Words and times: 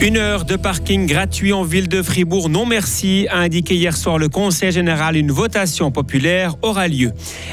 Une 0.00 0.16
heure 0.16 0.44
de 0.44 0.54
parking 0.54 1.06
gratuit 1.06 1.52
en 1.52 1.64
ville 1.64 1.88
de 1.88 2.02
Fribourg, 2.02 2.48
non 2.48 2.64
merci, 2.64 3.26
a 3.30 3.38
indiqué 3.38 3.74
hier 3.74 3.96
soir 3.96 4.16
le 4.16 4.28
Conseil 4.28 4.70
général. 4.70 5.16
Une 5.16 5.32
votation 5.32 5.90
populaire 5.90 6.54
aura 6.62 6.86
lieu. 6.86 7.10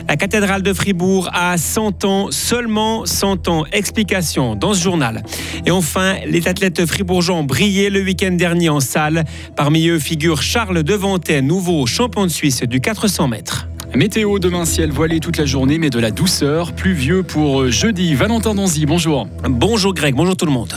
La 0.07 0.16
cathédrale 0.16 0.61
de 0.61 0.71
Fribourg 0.71 1.28
a 1.34 1.57
100 1.57 2.05
ans, 2.05 2.28
seulement 2.29 3.04
100 3.07 3.47
ans. 3.47 3.66
Explication 3.71 4.55
dans 4.55 4.75
ce 4.75 4.84
journal. 4.84 5.23
Et 5.66 5.71
enfin, 5.71 6.18
les 6.28 6.47
athlètes 6.47 6.86
fribourgeois 6.86 7.36
ont 7.36 7.43
brillé 7.43 7.89
le 7.89 8.04
week-end 8.04 8.34
dernier 8.34 8.70
en 8.70 8.80
salle. 8.80 9.23
Parmi 9.55 9.88
eux 9.88 9.98
figure 9.98 10.43
Charles 10.43 10.84
Devantet, 10.84 11.41
nouveau 11.41 11.88
champion 11.88 12.27
de 12.27 12.32
Suisse 12.32 12.62
du 12.62 12.80
400 12.80 13.27
mètres. 13.27 13.68
Météo 13.96 14.38
demain 14.38 14.66
ciel 14.66 14.91
voilé 14.91 15.19
toute 15.19 15.38
la 15.38 15.46
journée 15.46 15.80
mais 15.80 15.89
de 15.89 16.00
la 16.00 16.11
douceur, 16.11 16.74
pluvieux 16.74 17.24
pour 17.24 17.71
jeudi. 17.71 18.14
Valentin 18.14 18.54
Donzy, 18.54 18.86
bonjour. 18.86 19.27
Bonjour 19.50 19.96
Greg, 19.96 20.14
bonjour 20.14 20.38
tout 20.38 20.46
le 20.46 20.52
monde 20.52 20.75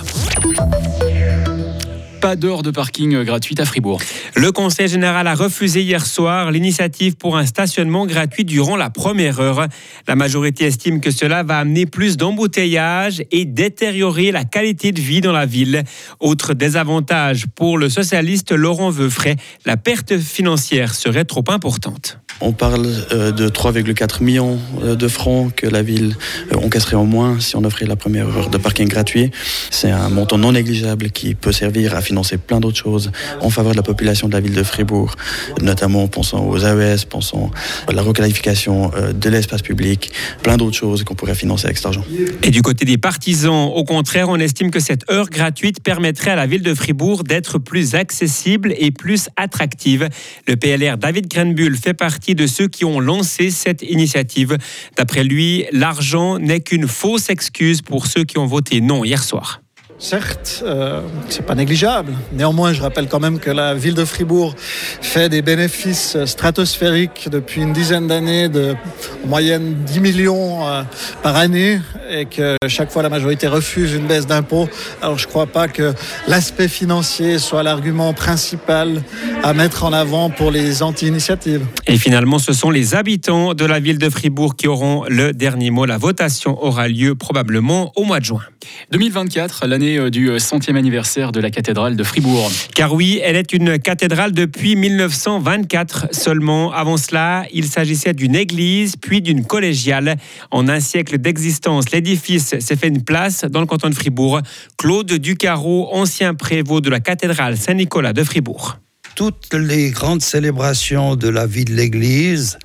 pas 2.21 2.37
d'heure 2.37 2.63
de 2.63 2.71
parking 2.71 3.23
gratuite 3.23 3.61
à 3.61 3.65
Fribourg. 3.65 4.01
Le 4.39 4.53
Conseil 4.53 4.87
général 4.87 5.27
a 5.27 5.35
refusé 5.35 5.83
hier 5.83 6.07
soir 6.07 6.53
l'initiative 6.53 7.17
pour 7.17 7.37
un 7.37 7.45
stationnement 7.45 8.07
gratuit 8.07 8.45
durant 8.45 8.77
la 8.77 8.89
première 8.89 9.41
heure. 9.41 9.67
La 10.07 10.15
majorité 10.15 10.65
estime 10.65 11.01
que 11.01 11.11
cela 11.11 11.43
va 11.43 11.59
amener 11.59 11.87
plus 11.87 12.17
d'embouteillages 12.17 13.21
et 13.33 13.45
détériorer 13.47 14.31
la 14.31 14.45
qualité 14.45 14.93
de 14.93 15.01
vie 15.01 15.21
dans 15.21 15.33
la 15.33 15.45
ville. 15.45 15.83
Autre 16.21 16.55
désavantage 16.55 17.47
pour 17.57 17.79
le 17.79 17.89
socialiste 17.89 18.53
Laurent 18.53 18.91
Veufray, 18.91 19.35
la 19.67 19.77
perte 19.77 20.17
financière 20.19 20.95
serait 20.95 21.25
trop 21.25 21.45
importante. 21.49 22.21
On 22.41 22.53
parle 22.53 22.87
euh, 23.11 23.33
de 23.33 23.49
3,4 23.49 24.23
millions 24.23 24.61
euh, 24.83 24.95
de 24.95 25.09
francs 25.09 25.53
que 25.57 25.67
la 25.67 25.83
ville 25.83 26.15
euh, 26.53 26.59
encasserait 26.59 26.95
en 26.95 27.05
moins 27.05 27.41
si 27.41 27.57
on 27.57 27.65
offrait 27.65 27.87
la 27.87 27.97
première 27.97 28.29
heure 28.29 28.49
de 28.49 28.59
parking 28.59 28.87
gratuit. 28.87 29.33
C'est 29.71 29.91
un 29.91 30.09
montant 30.09 30.39
non 30.39 30.53
négligeable 30.53 31.11
qui 31.11 31.35
peut 31.35 31.51
servir 31.51 31.97
à 31.97 32.01
financer 32.01 32.39
plein 32.39 32.61
d'autres 32.61 32.79
choses 32.79 33.11
en 33.41 33.51
faveur 33.51 33.73
de 33.73 33.77
la 33.77 33.83
population 33.83 34.28
de 34.29 34.33
la 34.33 34.41
ville 34.41 34.55
de 34.55 34.63
Fribourg, 34.63 35.15
notamment 35.61 36.07
pensant 36.09 36.47
aux 36.47 36.59
AES, 36.59 37.05
pensant 37.09 37.51
à 37.87 37.93
la 37.93 38.03
requalification 38.03 38.91
de 39.15 39.29
l'espace 39.31 39.63
public, 39.63 40.11
plein 40.43 40.57
d'autres 40.57 40.77
choses 40.77 41.05
qu'on 41.05 41.15
pourrait 41.15 41.35
financer 41.35 41.67
avec 41.67 41.77
cet 41.77 41.87
argent. 41.87 42.05
Et 42.43 42.51
du 42.51 42.63
côté 42.63 42.85
des 42.85 42.99
partisans, 42.99 43.71
au 43.75 43.85
contraire, 43.85 44.29
on 44.29 44.37
estime 44.37 44.71
que 44.71 44.81
cette 44.81 45.11
heure 45.11 45.29
gratuite 45.29 45.83
permettrait 45.83 46.31
à 46.31 46.37
la 46.37 46.47
ville 46.47 46.63
de 46.63 46.75
Fribourg 46.75 47.25
d'être 47.25 47.59
plus 47.59 47.95
accessible 47.95 48.75
et 48.79 48.91
plus 48.91 49.29
attractive. 49.37 50.09
Le 50.47 50.57
PLR 50.57 50.99
David 50.99 51.29
Grenbull 51.29 51.77
fait 51.77 51.95
partie 51.95 52.35
de 52.35 52.47
ceux 52.47 52.69
qui 52.69 52.85
ont 52.85 53.01
lancé 53.01 53.51
cette 53.51 53.83
initiative. 53.83 54.57
D'après 54.97 55.25
lui, 55.25 55.65
l'argent 55.73 56.39
n'est 56.39 56.61
qu'une 56.61 56.89
fausse 56.89 57.31
excuse 57.31 57.83
pour 57.83 58.07
ceux 58.07 58.25
qui 58.25 58.39
ont 58.39 58.47
voté 58.47 58.81
non 58.81 59.05
hier 59.05 59.23
soir. 59.23 59.61
Certes, 60.01 60.63
euh, 60.65 61.01
c'est 61.29 61.45
pas 61.45 61.57
négligeable. 61.57 62.13
Néanmoins, 62.33 62.73
je 62.73 62.81
rappelle 62.81 63.09
quand 63.09 63.19
même 63.19 63.41
que 63.41 63.51
la 63.51 63.75
ville 63.75 63.95
de 63.95 64.05
Fribourg 64.05 64.55
fait 64.57 65.29
des 65.29 65.43
bénéfices 65.43 66.17
stratosphériques 66.25 67.29
depuis 67.31 67.63
une 67.63 67.73
dizaine 67.73 68.07
d'années, 68.07 68.49
de 68.49 68.77
en 69.25 69.27
moyenne 69.27 69.75
10 69.85 70.01
millions 70.01 70.69
euh, 70.69 70.83
par 71.23 71.35
année, 71.35 71.81
et 72.11 72.27
que 72.27 72.57
chaque 72.69 72.93
fois 72.93 73.03
la 73.03 73.09
majorité 73.09 73.49
refuse 73.49 73.93
une 73.93 74.07
baisse 74.07 74.27
d'impôts. 74.27 74.69
Alors, 75.03 75.19
je 75.19 75.27
crois 75.27 75.47
pas 75.47 75.67
que 75.67 75.93
l'aspect 76.29 76.69
financier 76.69 77.39
soit 77.39 77.65
l'argument 77.65 78.13
principal 78.13 79.03
à 79.43 79.53
mettre 79.53 79.85
en 79.85 79.93
avant 79.93 80.31
pour 80.31 80.53
les 80.53 80.83
anti-initiatives. 80.83 81.67
Et 81.89 81.99
finalement, 81.99 82.39
ce 82.39 82.53
sont 82.53 82.71
les 82.71 82.95
habitants 82.95 83.53
de 83.53 83.65
la 83.65 83.81
ville 83.81 83.99
de 83.99 84.09
Fribourg 84.09 84.55
qui 84.55 84.69
auront 84.69 85.05
le 85.09 85.33
dernier 85.33 85.73
mot. 85.73 85.87
La 85.87 85.99
votation 85.99 86.63
aura 86.63 86.87
lieu 86.87 87.17
probablement 87.17 87.93
au 87.97 88.05
mois 88.05 88.21
de 88.21 88.25
juin. 88.27 88.43
2024, 88.91 89.67
l'année 89.67 89.99
euh, 89.99 90.11
du 90.11 90.31
euh, 90.31 90.39
centième 90.39 90.77
anniversaire 90.77 91.33
de 91.33 91.41
la 91.41 91.51
cathédrale 91.51 91.97
de 91.97 92.05
Fribourg. 92.05 92.51
Car 92.75 92.95
oui, 92.95 93.21
elle 93.23 93.37
est 93.37 93.53
une 93.53 93.79
cathédrale 93.79 94.33
depuis 94.33 94.77
1924 94.77 96.09
seulement. 96.13 96.73
Avant 96.73 96.97
cela, 96.97 97.45
il 97.53 97.67
s'agissait 97.67 98.13
d'une 98.13 98.35
église, 98.35 98.97
puis 98.97 99.21
d'une 99.21 99.45
collégiale. 99.45 100.17
En 100.51 100.69
un 100.69 100.81
siècle 100.81 101.19
d'existence, 101.19 101.91
l'édifice 101.91 102.59
s'est 102.59 102.77
fait 102.77 102.89
une 102.89 103.03
place 103.03 103.45
dans 103.45 103.61
le 103.61 103.67
canton 103.67 103.91
de 103.91 103.95
Fribourg. 103.95 104.41
Claude 104.77 105.13
Ducarreau, 105.13 105.89
ancien 105.93 106.35
prévôt 106.35 106.81
de 106.81 106.91
la 106.91 107.01
cathédrale 107.01 107.57
Saint-Nicolas 107.57 108.13
de 108.13 108.25
Fribourg. 108.25 108.79
Toutes 109.15 109.55
les 109.55 109.91
grandes 109.91 110.23
célébrations 110.23 111.17
de 111.17 111.29
la 111.29 111.47
vie 111.47 111.65
de 111.65 111.73
l'église, 111.73 112.59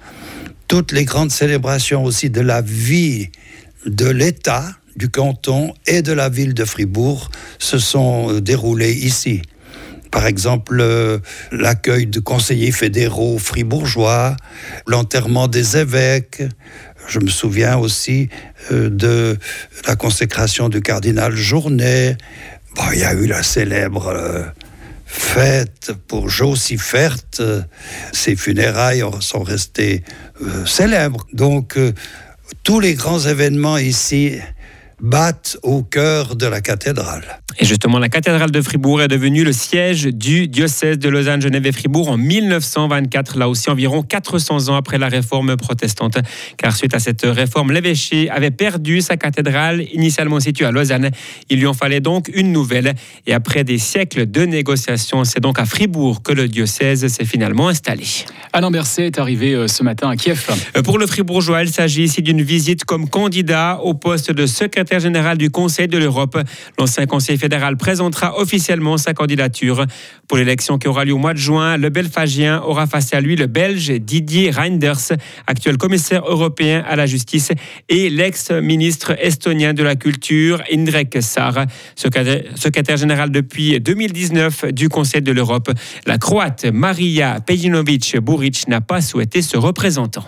toutes 0.67 0.91
les 0.91 1.05
grandes 1.05 1.31
célébrations 1.31 2.03
aussi 2.03 2.29
de 2.29 2.41
la 2.41 2.61
vie 2.61 3.29
de 3.85 4.09
l'État, 4.09 4.65
du 4.95 5.09
canton 5.09 5.73
et 5.87 6.01
de 6.01 6.13
la 6.13 6.29
ville 6.29 6.53
de 6.53 6.65
Fribourg 6.65 7.29
se 7.59 7.77
sont 7.77 8.29
euh, 8.29 8.41
déroulés 8.41 8.93
ici. 8.93 9.41
Par 10.11 10.27
exemple, 10.27 10.77
euh, 10.79 11.17
l'accueil 11.51 12.05
de 12.05 12.19
conseillers 12.19 12.71
fédéraux 12.71 13.39
fribourgeois, 13.39 14.35
l'enterrement 14.85 15.47
des 15.47 15.77
évêques. 15.77 16.43
Je 17.07 17.19
me 17.19 17.29
souviens 17.29 17.77
aussi 17.77 18.29
euh, 18.71 18.89
de 18.89 19.37
la 19.87 19.95
consécration 19.95 20.69
du 20.69 20.81
cardinal 20.81 21.35
Journet. 21.35 22.17
il 22.93 22.99
y 22.99 23.03
a 23.03 23.13
eu 23.13 23.25
la 23.25 23.41
célèbre 23.41 24.53
fête 25.05 25.91
pour 26.07 26.29
Josifert. 26.29 27.17
Ses 28.11 28.35
funérailles 28.35 29.03
sont 29.19 29.43
restées 29.43 30.03
célèbres. 30.65 31.25
Donc, 31.33 31.77
tous 32.63 32.79
les 32.79 32.93
grands 32.95 33.19
événements 33.19 33.77
ici 33.77 34.39
battent 35.01 35.57
au 35.63 35.83
cœur 35.83 36.35
de 36.35 36.45
la 36.45 36.61
cathédrale. 36.61 37.41
Et 37.59 37.65
justement, 37.65 37.99
la 37.99 38.09
cathédrale 38.09 38.51
de 38.51 38.61
Fribourg 38.61 39.01
est 39.01 39.07
devenue 39.07 39.43
le 39.43 39.53
siège 39.53 40.05
du 40.05 40.47
diocèse 40.47 40.97
de 40.97 41.09
Lausanne, 41.09 41.41
Genève 41.41 41.67
et 41.67 41.71
Fribourg 41.71 42.09
en 42.09 42.17
1924, 42.17 43.37
là 43.37 43.47
aussi 43.47 43.69
environ 43.69 44.01
400 44.01 44.69
ans 44.69 44.75
après 44.75 44.97
la 44.97 45.07
réforme 45.07 45.55
protestante. 45.55 46.17
Car 46.57 46.75
suite 46.75 46.95
à 46.95 46.99
cette 46.99 47.21
réforme, 47.23 47.71
l'évêché 47.71 48.29
avait 48.29 48.51
perdu 48.51 49.01
sa 49.01 49.17
cathédrale 49.17 49.83
initialement 49.93 50.39
située 50.39 50.65
à 50.65 50.71
Lausanne. 50.71 51.11
Il 51.49 51.59
lui 51.59 51.67
en 51.67 51.73
fallait 51.73 51.99
donc 51.99 52.29
une 52.33 52.51
nouvelle. 52.51 52.95
Et 53.27 53.33
après 53.33 53.63
des 53.63 53.77
siècles 53.77 54.25
de 54.25 54.45
négociations, 54.45 55.23
c'est 55.23 55.39
donc 55.39 55.59
à 55.59 55.65
Fribourg 55.65 56.23
que 56.23 56.31
le 56.31 56.47
diocèse 56.47 57.05
s'est 57.07 57.25
finalement 57.25 57.67
installé. 57.67 58.05
Alain 58.51 58.71
Berset 58.71 59.07
est 59.07 59.19
arrivé 59.19 59.53
euh, 59.53 59.67
ce 59.67 59.83
matin 59.83 60.09
à 60.09 60.15
Kiev. 60.15 60.47
Euh, 60.75 60.81
pour 60.81 60.97
le 60.97 61.07
Fribourgeois, 61.07 61.63
il 61.63 61.69
s'agit 61.69 62.03
ici 62.03 62.21
d'une 62.21 62.41
visite 62.41 62.83
comme 62.83 63.09
candidat 63.09 63.79
au 63.83 63.93
poste 63.93 64.31
de 64.31 64.45
secrétaire 64.45 64.92
général 64.99 65.37
du 65.37 65.49
Conseil 65.49 65.87
de 65.87 65.97
l'Europe. 65.97 66.37
L'ancien 66.77 67.05
conseil 67.05 67.37
fédéral 67.37 67.77
présentera 67.77 68.39
officiellement 68.39 68.97
sa 68.97 69.13
candidature. 69.13 69.85
Pour 70.27 70.37
l'élection 70.37 70.77
qui 70.77 70.87
aura 70.87 71.05
lieu 71.05 71.13
au 71.13 71.17
mois 71.17 71.33
de 71.33 71.39
juin, 71.39 71.77
le 71.77 71.89
Belfagien 71.89 72.61
aura 72.61 72.87
face 72.87 73.13
à 73.13 73.21
lui 73.21 73.35
le 73.35 73.47
Belge 73.47 73.91
Didier 73.91 74.51
Reinders, 74.51 75.13
actuel 75.47 75.77
commissaire 75.77 76.23
européen 76.27 76.83
à 76.87 76.95
la 76.95 77.05
justice, 77.05 77.51
et 77.89 78.09
l'ex-ministre 78.09 79.15
estonien 79.19 79.73
de 79.73 79.83
la 79.83 79.95
Culture, 79.95 80.61
Indrek 80.71 81.17
Sar, 81.21 81.65
secrétaire 81.95 82.97
général 82.97 83.31
depuis 83.31 83.79
2019 83.79 84.65
du 84.73 84.89
Conseil 84.89 85.21
de 85.21 85.31
l'Europe. 85.31 85.71
La 86.05 86.17
Croate 86.17 86.65
Maria 86.65 87.39
Pejinovic-Buric 87.45 88.67
n'a 88.67 88.81
pas 88.81 89.01
souhaité 89.01 89.41
se 89.41 89.57
représentant. 89.57 90.25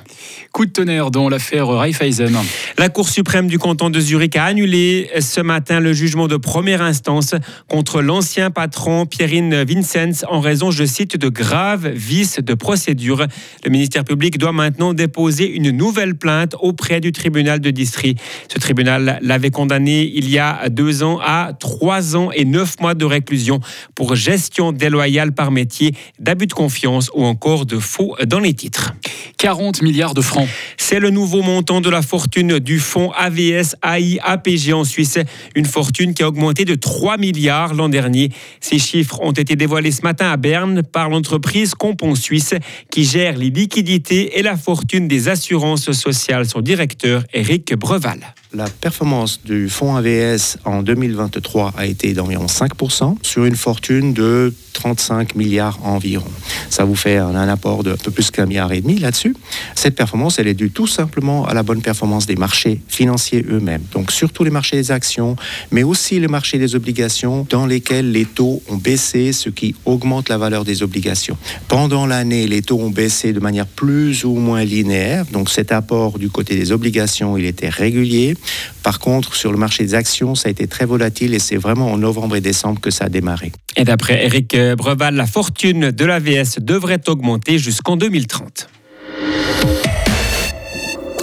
Coup 0.52 0.66
de 0.66 0.72
tonnerre 0.72 1.12
dans 1.12 1.30
l'affaire 1.30 1.68
Raiffeisen. 1.68 2.36
La 2.78 2.90
Cour 2.90 3.10
suprême 3.10 3.48
du 3.48 3.60
canton 3.60 3.90
de 3.90 4.00
Zurich 4.00 4.36
a 4.36 4.45
annulé 4.46 5.10
ce 5.22 5.42
matin 5.42 5.80
le 5.80 5.92
jugement 5.92 6.28
de 6.28 6.38
première 6.38 6.84
instance 6.84 7.34
contre 7.68 8.02
l'ancien 8.04 8.52
patron 8.52 9.08
Pierrine 9.08 9.64
Vincent 9.64 10.24
en 10.30 10.40
raison, 10.40 10.70
je 10.70 10.86
cite, 10.86 11.18
de 11.18 11.30
graves 11.30 11.90
vices 11.90 12.40
de 12.40 12.54
procédure. 12.54 13.26
Le 13.64 13.72
ministère 13.72 14.04
public 14.04 14.38
doit 14.38 14.52
maintenant 14.52 14.94
déposer 14.94 15.50
une 15.50 15.72
nouvelle 15.72 16.16
plainte 16.16 16.56
auprès 16.60 17.00
du 17.02 17.12
tribunal 17.12 17.60
de 17.60 17.72
district. 17.72 18.22
Ce 18.48 18.60
tribunal 18.60 19.18
l'avait 19.24 19.50
condamné 19.50 20.12
il 20.14 20.30
y 20.30 20.38
a 20.38 20.70
deux 20.70 21.02
ans 21.02 21.20
à 21.24 21.54
trois 21.60 22.16
ans 22.16 22.30
et 22.32 22.46
neuf 22.46 22.80
mois 22.80 22.94
de 22.94 23.06
réclusion 23.06 23.62
pour 23.96 24.16
gestion 24.16 24.72
déloyale 24.72 25.32
par 25.32 25.50
métier, 25.50 25.96
d'abus 26.20 26.46
de 26.46 26.54
confiance 26.54 27.10
ou 27.16 27.26
encore 27.26 27.66
de 27.66 27.80
faux 27.80 28.16
dans 28.28 28.40
les 28.40 28.54
titres. 28.54 28.94
40 29.38 29.82
milliards 29.82 30.14
de 30.14 30.22
francs. 30.22 30.48
C'est 30.96 31.02
le 31.02 31.10
nouveau 31.10 31.42
montant 31.42 31.82
de 31.82 31.90
la 31.90 32.02
fortune 32.02 32.58
du 32.58 32.80
fonds 32.80 33.12
AVS 33.12 33.76
AI 33.84 34.18
APG 34.24 34.72
en 34.72 34.86
Suisse. 34.86 35.20
Une 35.54 35.66
fortune 35.66 36.14
qui 36.14 36.24
a 36.24 36.30
augmenté 36.30 36.64
de 36.64 36.74
3 36.74 37.18
milliards 37.18 37.74
l'an 37.74 37.90
dernier. 37.90 38.30
Ces 38.62 38.80
chiffres 38.80 39.20
ont 39.20 39.34
été 39.34 39.58
dévoilés 39.58 39.92
ce 39.92 40.04
matin 40.04 40.32
à 40.32 40.38
Berne 40.38 40.84
par 40.84 41.10
l'entreprise 41.10 41.76
Compon 41.76 42.16
Suisse 42.16 42.56
qui 42.92 43.04
gère 43.04 43.36
les 43.36 43.50
liquidités 43.50 44.40
et 44.40 44.42
la 44.42 44.56
fortune 44.56 45.10
des 45.10 45.28
assurances 45.28 45.92
sociales. 45.92 46.46
Son 46.48 46.62
directeur, 46.62 47.26
Eric 47.34 47.76
Breval. 47.76 48.22
La 48.56 48.70
performance 48.70 49.42
du 49.44 49.70
fonds 49.70 49.96
AVS 49.96 50.58
en 50.64 50.82
2023 50.82 51.74
a 51.78 51.86
été 51.86 52.14
d'environ 52.14 52.46
5% 52.46 53.18
sur 53.22 53.46
une 53.46 53.56
fortune 53.56 54.14
de 54.14 54.54
35 54.74 55.36
milliards 55.36 55.80
environ. 55.84 56.26
Ça 56.70 56.84
vous 56.84 56.96
fait 56.96 57.18
un, 57.18 57.36
apport 57.36 57.84
de 57.84 57.92
un 57.94 57.96
peu 57.96 58.12
plus 58.12 58.30
qu'un 58.32 58.46
milliard 58.46 58.72
et 58.74 58.82
demi 58.82 59.00
là-dessus. 59.00 59.36
Cette 59.74 59.96
performance, 59.96 60.38
elle 60.38 60.48
est 60.48 60.54
due 60.54 60.70
tout 60.70 60.88
simplement 60.88 61.46
à 61.46 61.54
la 61.54 61.64
bonne 61.64 61.82
performance 61.82 62.26
des 62.26 62.36
marchés 62.36 62.82
financiers 62.88 63.46
eux-mêmes. 63.50 63.84
Donc 63.94 64.12
surtout 64.12 64.44
les 64.44 64.50
marchés 64.50 64.76
des 64.76 64.92
actions, 64.92 65.36
mais 65.72 65.84
aussi 65.84 66.20
les 66.20 66.28
marchés 66.28 66.58
des 66.58 66.76
obligations 66.76 67.48
dans 67.50 67.66
lesquels 67.66 68.12
les 68.12 68.26
taux 68.26 68.62
ont 68.70 68.78
baissé, 68.78 69.32
ce 69.32 69.50
qui 69.50 69.76
augmente 69.86 70.30
la 70.30 70.38
valeur 70.38 70.66
des 70.66 70.84
obligations. 70.84 71.38
Pendant 71.68 72.06
l'année, 72.06 72.48
les 72.48 72.62
taux 72.62 72.80
ont 72.80 72.90
baissé 72.90 73.34
de 73.34 73.40
manière 73.40 73.68
plus 73.68 74.26
ou 74.26 74.36
moins 74.36 74.64
linéaire. 74.64 75.26
Donc 75.32 75.50
cet 75.50 75.72
apport 75.72 76.20
du 76.20 76.30
côté 76.30 76.56
des 76.56 76.72
obligations, 76.72 77.38
il 77.38 77.46
était 77.46 77.70
régulier. 77.70 78.36
Par 78.84 79.00
contre, 79.00 79.36
sur 79.36 79.52
le 79.52 79.58
marché 79.58 79.84
des 79.84 79.96
actions, 79.96 80.36
ça 80.36 80.50
a 80.50 80.52
été 80.52 80.68
très 80.68 80.86
volatile 80.86 81.34
et 81.34 81.40
c'est 81.40 81.58
vraiment 81.58 81.92
en 81.92 81.98
novembre 81.98 82.36
et 82.36 82.42
décembre 82.42 82.80
que 82.80 82.92
ça 82.92 83.06
a 83.06 83.10
démarré. 83.10 83.52
Et 83.78 83.84
d'après 83.84 84.26
Eric 84.26 84.56
Breval, 84.78 85.16
la 85.16 85.28
fortune 85.28 85.92
de 85.92 86.06
l'AVS 86.06 86.60
devrait 86.60 87.02
augmenter 87.08 87.58
jusqu'en 87.58 87.98
2030. 87.98 88.70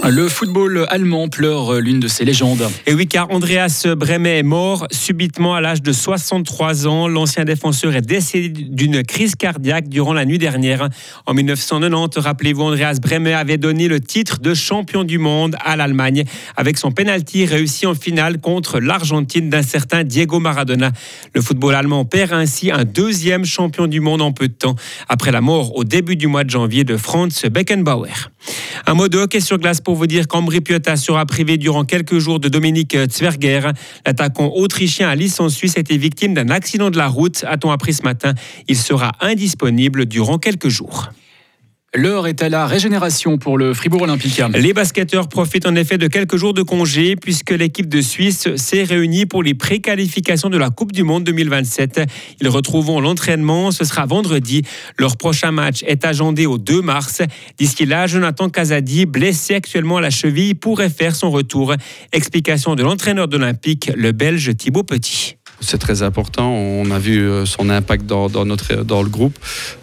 Le 0.09 0.27
football 0.27 0.85
allemand 0.89 1.29
pleure 1.29 1.79
l'une 1.79 2.01
de 2.01 2.09
ses 2.09 2.25
légendes. 2.25 2.69
Et 2.85 2.93
oui, 2.93 3.07
car 3.07 3.31
Andreas 3.31 3.85
Bremet 3.95 4.39
est 4.39 4.43
mort 4.43 4.85
subitement 4.91 5.55
à 5.55 5.61
l'âge 5.61 5.81
de 5.81 5.93
63 5.93 6.87
ans. 6.87 7.07
L'ancien 7.07 7.45
défenseur 7.45 7.95
est 7.95 8.01
décédé 8.01 8.49
d'une 8.49 9.03
crise 9.03 9.35
cardiaque 9.35 9.87
durant 9.87 10.11
la 10.11 10.25
nuit 10.25 10.39
dernière. 10.39 10.89
En 11.25 11.33
1990, 11.33 12.19
rappelez-vous, 12.19 12.63
Andreas 12.63 12.97
Bremet 13.01 13.31
avait 13.31 13.57
donné 13.57 13.87
le 13.87 14.01
titre 14.01 14.41
de 14.41 14.53
champion 14.53 15.05
du 15.05 15.19
monde 15.19 15.55
à 15.63 15.77
l'Allemagne 15.77 16.25
avec 16.57 16.77
son 16.77 16.91
penalty 16.91 17.45
réussi 17.45 17.85
en 17.85 17.95
finale 17.95 18.41
contre 18.41 18.81
l'Argentine 18.81 19.49
d'un 19.49 19.63
certain 19.63 20.03
Diego 20.03 20.41
Maradona. 20.41 20.91
Le 21.33 21.39
football 21.39 21.75
allemand 21.75 22.03
perd 22.03 22.33
ainsi 22.33 22.71
un 22.71 22.83
deuxième 22.83 23.45
champion 23.45 23.87
du 23.87 24.01
monde 24.01 24.21
en 24.21 24.33
peu 24.33 24.49
de 24.49 24.53
temps 24.53 24.75
après 25.07 25.31
la 25.31 25.39
mort 25.39 25.77
au 25.77 25.85
début 25.85 26.17
du 26.17 26.27
mois 26.27 26.43
de 26.43 26.49
janvier 26.49 26.83
de 26.83 26.97
Franz 26.97 27.47
Beckenbauer. 27.49 28.31
Un 28.85 28.95
mot 28.95 29.07
de 29.07 29.17
hockey 29.17 29.39
sur 29.39 29.57
glace 29.57 29.79
pour 29.79 29.92
vous 29.95 30.07
dire 30.07 30.27
qu'Ambri 30.27 30.61
Piotta 30.61 30.95
sera 30.95 31.25
privé 31.25 31.57
durant 31.57 31.83
quelques 31.83 32.19
jours 32.19 32.39
de 32.39 32.49
Dominique 32.49 32.97
Zwerger. 33.09 33.71
L'attaquant 34.05 34.51
autrichien 34.53 35.09
à 35.09 35.15
licence 35.15 35.53
suisse 35.53 35.77
a 35.77 35.79
été 35.79 35.97
victime 35.97 36.33
d'un 36.33 36.49
accident 36.49 36.89
de 36.89 36.97
la 36.97 37.07
route, 37.07 37.43
a-t-on 37.47 37.71
appris 37.71 37.93
ce 37.93 38.03
matin. 38.03 38.33
Il 38.67 38.77
sera 38.77 39.11
indisponible 39.21 40.05
durant 40.05 40.37
quelques 40.37 40.69
jours. 40.69 41.09
L'heure 41.95 42.25
est 42.25 42.41
à 42.41 42.49
la 42.49 42.65
régénération 42.65 43.37
pour 43.37 43.55
le 43.55 43.75
Fribourg 43.75 44.01
Olympique. 44.01 44.41
Les 44.55 44.73
basketteurs 44.73 45.29
profitent 45.29 45.67
en 45.67 45.75
effet 45.75 45.99
de 45.99 46.07
quelques 46.07 46.37
jours 46.37 46.55
de 46.55 46.63
congé 46.63 47.15
puisque 47.15 47.51
l'équipe 47.51 47.87
de 47.87 48.01
Suisse 48.01 48.47
s'est 48.55 48.83
réunie 48.83 49.27
pour 49.27 49.43
les 49.43 49.53
préqualifications 49.53 50.49
de 50.49 50.57
la 50.57 50.71
Coupe 50.71 50.91
du 50.91 51.03
Monde 51.03 51.23
2027. 51.23 52.01
Ils 52.41 52.49
retrouveront 52.49 52.99
l'entraînement, 52.99 53.69
ce 53.69 53.85
sera 53.85 54.07
vendredi. 54.07 54.63
Leur 54.97 55.17
prochain 55.17 55.51
match 55.51 55.83
est 55.85 56.03
agendé 56.03 56.47
au 56.47 56.57
2 56.57 56.81
mars. 56.81 57.21
D'ici 57.59 57.85
là, 57.85 58.07
Jonathan 58.07 58.49
Kazadi, 58.49 59.05
blessé 59.05 59.53
actuellement 59.53 59.97
à 59.97 60.01
la 60.01 60.09
cheville, 60.09 60.55
pourrait 60.55 60.89
faire 60.89 61.15
son 61.15 61.29
retour. 61.29 61.75
Explication 62.11 62.73
de 62.73 62.81
l'entraîneur 62.81 63.27
d'Olympique, 63.27 63.91
le 63.95 64.13
Belge 64.13 64.57
Thibaut 64.57 64.83
Petit 64.83 65.37
c'est 65.59 65.77
très 65.77 66.03
important. 66.03 66.51
On 66.51 66.91
a 66.91 66.99
vu 66.99 67.19
euh, 67.19 67.45
son 67.45 67.69
impact 67.69 68.05
dans, 68.05 68.29
notre, 68.45 68.83
dans 68.83 69.01
le 69.01 69.09
groupe. 69.09 69.37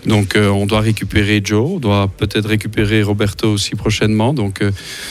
Donc 0.06 0.36
euh, 0.36 0.48
on 0.48 0.66
doit 0.66 0.80
récupérer 0.80 1.40
Joe, 1.42 1.72
on 1.76 1.78
doit 1.78 2.08
peut-être 2.08 2.48
récupérer 2.48 3.02
Roberto 3.02 3.52
aussi 3.52 3.74
prochainement. 3.76 4.34
Donc 4.34 4.62
euh, 4.62 4.70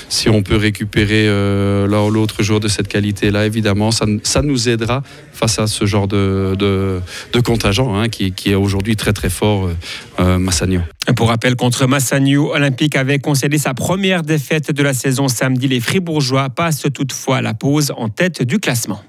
si 0.09 0.29
on 0.29 0.43
peut 0.43 0.55
récupérer 0.57 1.27
l'un 1.27 2.03
ou 2.03 2.11
l'autre 2.11 2.43
joueur 2.43 2.59
de 2.59 2.67
cette 2.67 2.87
qualité-là, 2.87 3.45
évidemment, 3.45 3.91
ça, 3.91 4.05
ça, 4.23 4.41
nous 4.41 4.69
aidera 4.69 5.03
face 5.39 5.59
à 5.59 5.67
ce 5.67 5.85
genre 5.85 6.07
de, 6.07 6.55
de, 6.57 7.39
contingent 7.39 7.95
hein, 7.95 8.09
qui, 8.09 8.31
qui, 8.31 8.51
est 8.51 8.55
aujourd'hui 8.55 8.95
très 8.95 9.13
très 9.13 9.29
fort, 9.29 9.69
Massagno. 10.19 10.81
Pour 11.15 11.29
rappel, 11.29 11.55
contre 11.55 11.87
Massagno, 11.87 12.53
Olympique 12.53 12.95
avait 12.95 13.19
concédé 13.19 13.57
sa 13.57 13.73
première 13.73 14.21
défaite 14.21 14.71
de 14.71 14.83
la 14.83 14.93
saison 14.93 15.27
samedi. 15.27 15.67
Les 15.67 15.79
Fribourgeois 15.79 16.49
passent 16.49 16.87
toutefois 16.93 17.41
la 17.41 17.53
pause 17.53 17.93
en 17.95 18.09
tête 18.09 18.43
du 18.43 18.59
classement. 18.59 19.01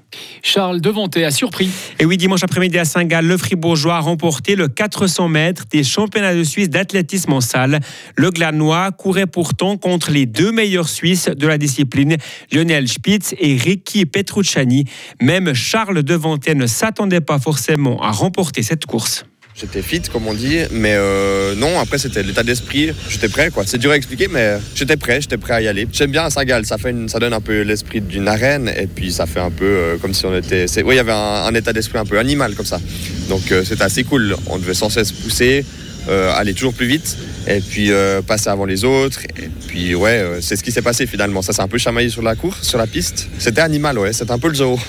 Charles 0.43 0.81
Devanté 0.81 1.23
a 1.23 1.31
surpris. 1.31 1.69
Et 1.99 2.05
oui, 2.05 2.17
dimanche 2.17 2.43
après-midi 2.43 2.77
à 2.77 2.85
Saint-Gall, 2.85 3.25
le 3.25 3.37
Fribourgeois 3.37 3.95
a 3.95 3.99
remporté 3.99 4.55
le 4.55 4.67
400 4.67 5.29
mètres 5.29 5.65
des 5.71 5.83
championnats 5.83 6.35
de 6.35 6.43
Suisse 6.43 6.69
d'athlétisme 6.69 7.31
en 7.31 7.41
salle. 7.41 7.79
Le 8.15 8.29
Glanois 8.29 8.91
courait 8.91 9.27
pourtant 9.27 9.77
contre 9.77 10.11
les 10.11 10.25
deux 10.25 10.51
meilleurs 10.51 10.89
Suisses 10.89 11.29
de 11.29 11.47
la 11.47 11.57
discipline, 11.57 12.17
Lionel 12.51 12.87
Spitz 12.87 13.35
et 13.39 13.55
Ricky 13.55 14.05
Petrucciani. 14.05 14.85
Même 15.21 15.53
Charles 15.53 16.03
Devanté 16.03 16.20
ne 16.55 16.67
s'attendait 16.67 17.21
pas 17.21 17.39
forcément 17.39 18.01
à 18.01 18.11
remporter 18.11 18.63
cette 18.63 18.85
course. 18.85 19.25
J'étais 19.53 19.81
fit, 19.81 20.01
comme 20.01 20.27
on 20.27 20.33
dit, 20.33 20.59
mais 20.71 20.93
euh, 20.95 21.55
non, 21.55 21.79
après 21.79 21.97
c'était 21.97 22.23
l'état 22.23 22.41
d'esprit. 22.41 22.91
J'étais 23.09 23.27
prêt, 23.27 23.51
quoi. 23.51 23.63
C'est 23.65 23.77
dur 23.77 23.91
à 23.91 23.97
expliquer, 23.97 24.27
mais 24.29 24.57
j'étais 24.75 24.95
prêt, 24.95 25.19
j'étais 25.19 25.37
prêt 25.37 25.53
à 25.53 25.61
y 25.61 25.67
aller. 25.67 25.87
J'aime 25.91 26.11
bien 26.11 26.29
Saint-Gall, 26.29 26.65
ça, 26.65 26.77
fait 26.77 26.95
ça 27.07 27.19
donne 27.19 27.33
un 27.33 27.41
peu 27.41 27.61
l'esprit 27.61 27.99
d'une 27.99 28.27
arène, 28.27 28.71
et 28.75 28.87
puis 28.87 29.11
ça 29.11 29.25
fait 29.25 29.41
un 29.41 29.51
peu 29.51 29.65
euh, 29.65 29.97
comme 29.97 30.13
si 30.13 30.25
on 30.25 30.35
était. 30.35 30.65
Oui, 30.83 30.95
il 30.95 30.97
y 30.97 30.99
avait 30.99 31.11
un, 31.11 31.53
état 31.53 31.73
d'esprit 31.73 31.99
un 31.99 32.05
peu 32.05 32.17
animal 32.17 32.55
comme 32.55 32.65
ça. 32.65 32.79
Donc 33.27 33.51
euh, 33.51 33.63
c'était 33.65 33.83
assez 33.83 34.03
cool. 34.05 34.35
On 34.47 34.57
devait 34.57 34.73
sans 34.73 34.89
cesse 34.89 35.11
pousser, 35.11 35.65
aller 36.09 36.53
toujours 36.53 36.73
plus 36.73 36.87
vite 36.87 37.17
et 37.47 37.59
puis 37.59 37.91
euh, 37.91 38.21
passer 38.21 38.49
avant 38.49 38.65
les 38.65 38.83
autres. 38.83 39.23
Et 39.37 39.49
puis 39.67 39.95
ouais, 39.95 40.19
euh, 40.19 40.41
c'est 40.41 40.55
ce 40.55 40.63
qui 40.63 40.71
s'est 40.71 40.81
passé 40.81 41.07
finalement. 41.07 41.41
Ça 41.41 41.53
s'est 41.53 41.61
un 41.61 41.67
peu 41.67 41.77
chamaillé 41.77 42.09
sur 42.09 42.21
la 42.21 42.35
cour, 42.35 42.55
sur 42.61 42.77
la 42.77 42.87
piste. 42.87 43.29
C'était 43.39 43.61
animal, 43.61 43.97
ouais, 43.97 44.13
c'était 44.13 44.31
un 44.31 44.39
peu 44.39 44.49
le 44.49 44.55
zoo. 44.55 44.79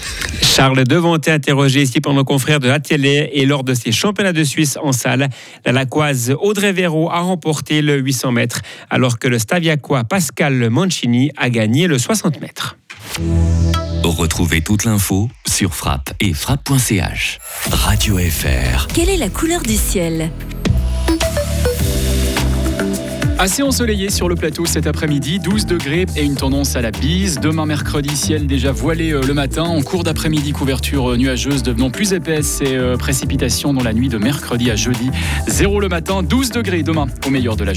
Charles 0.42 0.84
Devanté 0.84 1.30
interrogé 1.30 1.82
ici 1.82 2.00
par 2.00 2.12
nos 2.12 2.24
confrères 2.24 2.60
de 2.60 2.68
la 2.68 2.80
télé 2.80 3.30
et 3.32 3.46
lors 3.46 3.64
de 3.64 3.74
ses 3.74 3.92
championnats 3.92 4.32
de 4.32 4.44
Suisse 4.44 4.78
en 4.82 4.92
salle, 4.92 5.28
la 5.64 5.72
Lacoise 5.72 6.34
Audrey 6.40 6.72
Véro 6.72 7.10
a 7.10 7.20
remporté 7.20 7.80
le 7.80 7.98
800 7.98 8.32
mètres, 8.32 8.60
alors 8.90 9.18
que 9.18 9.28
le 9.28 9.38
Staviacois 9.38 10.04
Pascal 10.04 10.68
Mancini 10.68 11.30
a 11.36 11.48
gagné 11.48 11.86
le 11.86 11.98
60 11.98 12.40
mètres. 12.40 12.76
Retrouvez 14.04 14.60
toute 14.60 14.84
l'info 14.84 15.30
sur 15.46 15.74
frappe 15.74 16.12
et 16.20 16.34
frappe.ch. 16.34 17.38
Radio 17.70 18.18
FR. 18.18 18.88
Quelle 18.88 19.08
est 19.08 19.16
la 19.16 19.28
couleur 19.28 19.62
du 19.62 19.76
ciel? 19.76 20.30
Assez 23.42 23.64
ensoleillé 23.64 24.08
sur 24.08 24.28
le 24.28 24.36
plateau 24.36 24.66
cet 24.66 24.86
après-midi, 24.86 25.40
12 25.40 25.66
degrés 25.66 26.06
et 26.14 26.22
une 26.22 26.36
tendance 26.36 26.76
à 26.76 26.80
la 26.80 26.92
bise. 26.92 27.40
Demain 27.40 27.66
mercredi, 27.66 28.14
ciel 28.14 28.46
déjà 28.46 28.70
voilé 28.70 29.10
euh, 29.10 29.20
le 29.20 29.34
matin. 29.34 29.64
En 29.64 29.82
cours 29.82 30.04
d'après-midi, 30.04 30.52
couverture 30.52 31.10
euh, 31.10 31.16
nuageuse 31.16 31.64
devenant 31.64 31.90
plus 31.90 32.12
épaisse 32.12 32.60
et 32.60 32.76
euh, 32.76 32.96
précipitations 32.96 33.74
dans 33.74 33.82
la 33.82 33.94
nuit 33.94 34.08
de 34.08 34.16
mercredi 34.16 34.70
à 34.70 34.76
jeudi. 34.76 35.10
Zéro 35.48 35.80
le 35.80 35.88
matin, 35.88 36.22
12 36.22 36.50
degrés 36.50 36.84
demain 36.84 37.06
au 37.26 37.30
meilleur 37.30 37.56
de 37.56 37.64
la 37.64 37.70